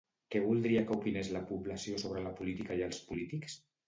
[0.35, 3.59] Què voldria que opinés la població sobre la política i els polítics?